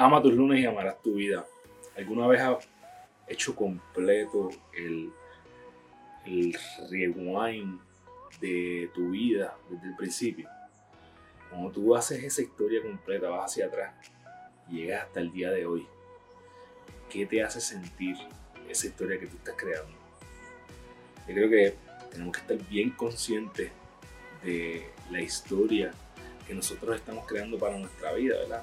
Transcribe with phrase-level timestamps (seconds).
[0.00, 1.44] Ama tus lunes y amarás tu vida.
[1.94, 2.66] ¿Alguna vez has
[3.28, 5.12] hecho completo el,
[6.88, 7.78] rewind
[8.40, 10.48] de tu vida desde el principio?
[11.50, 13.92] Cuando tú haces esa historia completa, vas hacia atrás
[14.70, 15.86] llegas hasta el día de hoy.
[17.10, 18.16] ¿Qué te hace sentir
[18.70, 19.98] esa historia que tú estás creando?
[21.28, 21.74] Yo creo que
[22.10, 23.70] tenemos que estar bien conscientes
[24.42, 25.90] de la historia
[26.54, 28.62] nosotros estamos creando para nuestra vida, ¿verdad?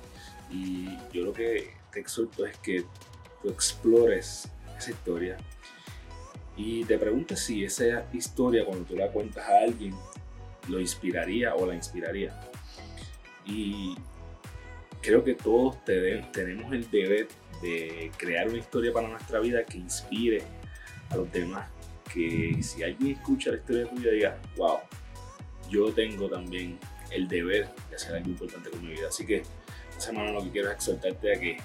[0.50, 2.86] Y yo lo que te exhorto es que
[3.42, 5.38] tú explores esa historia
[6.56, 9.94] y te preguntes si esa historia, cuando tú la cuentas a alguien,
[10.68, 12.40] lo inspiraría o la inspiraría.
[13.46, 13.96] Y
[15.02, 17.28] creo que todos tenemos el deber
[17.62, 20.42] de crear una historia para nuestra vida que inspire
[21.10, 21.70] a los demás.
[22.12, 24.80] Que si alguien escucha la historia tuya diga, wow,
[25.70, 26.80] yo tengo también
[27.12, 29.08] el deber de hacer algo importante con mi vida.
[29.08, 29.44] Así que
[29.90, 31.58] esta semana lo que quiero es exhortarte a que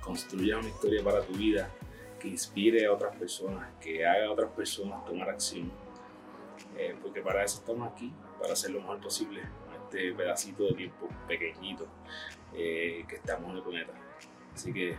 [0.00, 1.70] construyas una historia para tu vida
[2.18, 5.72] que inspire a otras personas, que haga a otras personas tomar acción.
[6.76, 9.42] Eh, porque para eso estamos aquí, para hacer lo mejor posible
[9.84, 11.86] este pedacito de tiempo pequeñito
[12.54, 13.92] eh, que estamos en el planeta.
[14.54, 14.96] Así que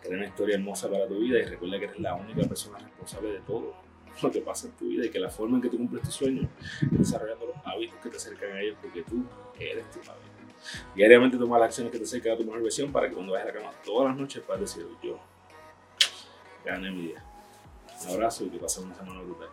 [0.00, 3.32] crea una historia hermosa para tu vida y recuerda que eres la única persona responsable
[3.32, 3.74] de todo
[4.20, 6.10] lo que pasa en tu vida y que la forma en que tú cumples tu
[6.10, 6.48] sueño
[6.80, 9.24] es desarrollando los hábitos que te acercan a ellos porque tú
[9.58, 10.32] eres tu hábito.
[10.94, 13.48] Diariamente toma las acciones que te acercan a tu mejor versión para que cuando vayas
[13.48, 15.18] a la cama todas las noches puedas decir yo
[16.64, 17.24] gané mi día.
[18.04, 19.48] Un abrazo y que pases una semana brutal.